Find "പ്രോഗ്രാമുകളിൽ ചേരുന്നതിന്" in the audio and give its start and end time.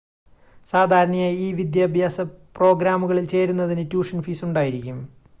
2.57-3.83